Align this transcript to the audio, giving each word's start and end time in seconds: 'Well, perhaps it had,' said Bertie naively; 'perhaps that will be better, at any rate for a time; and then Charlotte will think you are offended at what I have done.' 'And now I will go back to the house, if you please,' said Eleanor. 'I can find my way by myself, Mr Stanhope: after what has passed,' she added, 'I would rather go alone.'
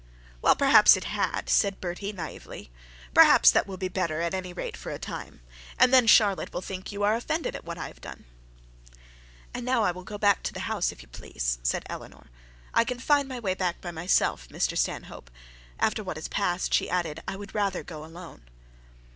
'Well, 0.41 0.55
perhaps 0.55 0.97
it 0.97 1.03
had,' 1.03 1.47
said 1.47 1.79
Bertie 1.79 2.11
naively; 2.11 2.71
'perhaps 3.13 3.51
that 3.51 3.67
will 3.67 3.77
be 3.77 3.87
better, 3.87 4.19
at 4.19 4.33
any 4.33 4.51
rate 4.51 4.75
for 4.75 4.89
a 4.91 4.97
time; 4.97 5.41
and 5.77 5.93
then 5.93 6.07
Charlotte 6.07 6.51
will 6.51 6.61
think 6.63 6.91
you 6.91 7.03
are 7.03 7.13
offended 7.13 7.55
at 7.55 7.65
what 7.65 7.77
I 7.77 7.85
have 7.87 8.01
done.' 8.01 8.25
'And 9.53 9.63
now 9.63 9.83
I 9.83 9.91
will 9.91 10.03
go 10.03 10.17
back 10.17 10.41
to 10.41 10.53
the 10.53 10.61
house, 10.61 10.91
if 10.91 11.03
you 11.03 11.07
please,' 11.07 11.59
said 11.61 11.85
Eleanor. 11.87 12.31
'I 12.73 12.83
can 12.85 12.99
find 12.99 13.27
my 13.27 13.39
way 13.39 13.53
by 13.53 13.91
myself, 13.91 14.49
Mr 14.49 14.75
Stanhope: 14.75 15.29
after 15.79 16.03
what 16.03 16.17
has 16.17 16.27
passed,' 16.27 16.73
she 16.73 16.89
added, 16.89 17.21
'I 17.27 17.35
would 17.35 17.53
rather 17.53 17.83
go 17.83 18.03
alone.' 18.03 18.41